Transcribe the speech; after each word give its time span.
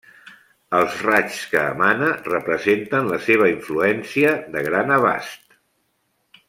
Els 0.77 0.95
raigs 1.07 1.41
que 1.51 1.61
emana 1.73 2.07
representen 2.29 3.13
la 3.13 3.21
seva 3.29 3.53
influència 3.53 4.35
de 4.57 4.65
gran 4.71 4.99
abast. 5.01 5.59